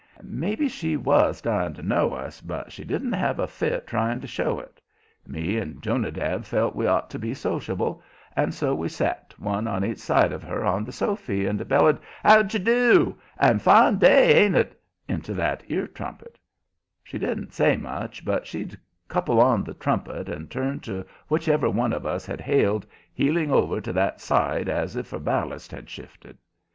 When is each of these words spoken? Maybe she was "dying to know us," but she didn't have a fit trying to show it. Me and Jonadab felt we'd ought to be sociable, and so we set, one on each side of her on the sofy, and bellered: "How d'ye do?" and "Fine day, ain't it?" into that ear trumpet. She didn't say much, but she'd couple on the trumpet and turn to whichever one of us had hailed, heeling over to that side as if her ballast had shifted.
Maybe 0.23 0.67
she 0.67 0.97
was 0.97 1.41
"dying 1.43 1.75
to 1.75 1.83
know 1.83 2.15
us," 2.15 2.41
but 2.41 2.71
she 2.71 2.83
didn't 2.83 3.11
have 3.13 3.37
a 3.37 3.45
fit 3.45 3.85
trying 3.85 4.19
to 4.21 4.25
show 4.25 4.59
it. 4.59 4.81
Me 5.27 5.57
and 5.59 5.79
Jonadab 5.79 6.43
felt 6.43 6.75
we'd 6.75 6.87
ought 6.87 7.11
to 7.11 7.19
be 7.19 7.35
sociable, 7.35 8.01
and 8.35 8.51
so 8.51 8.73
we 8.73 8.89
set, 8.89 9.35
one 9.37 9.67
on 9.67 9.85
each 9.85 9.99
side 9.99 10.31
of 10.31 10.41
her 10.41 10.65
on 10.65 10.85
the 10.85 10.91
sofy, 10.91 11.45
and 11.45 11.59
bellered: 11.67 11.99
"How 12.23 12.41
d'ye 12.41 12.57
do?" 12.63 13.15
and 13.37 13.61
"Fine 13.61 13.99
day, 13.99 14.43
ain't 14.43 14.55
it?" 14.55 14.81
into 15.07 15.35
that 15.35 15.61
ear 15.67 15.85
trumpet. 15.85 16.39
She 17.03 17.19
didn't 17.19 17.53
say 17.53 17.77
much, 17.77 18.25
but 18.25 18.47
she'd 18.47 18.75
couple 19.07 19.39
on 19.39 19.63
the 19.63 19.75
trumpet 19.75 20.27
and 20.29 20.49
turn 20.49 20.79
to 20.79 21.05
whichever 21.27 21.69
one 21.69 21.93
of 21.93 22.07
us 22.07 22.25
had 22.25 22.41
hailed, 22.41 22.87
heeling 23.13 23.51
over 23.51 23.79
to 23.79 23.93
that 23.93 24.19
side 24.19 24.67
as 24.67 24.95
if 24.95 25.11
her 25.11 25.19
ballast 25.19 25.69
had 25.71 25.91
shifted. 25.91 26.39